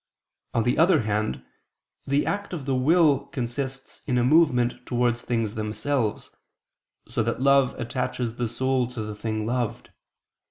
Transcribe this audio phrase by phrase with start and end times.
[0.55, 1.45] On the other hand,
[2.07, 6.31] the act of the will consists in a movement towards things themselves,
[7.07, 9.91] so that love attaches the soul to the thing loved.